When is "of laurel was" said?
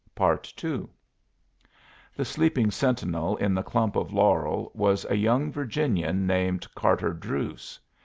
3.95-5.05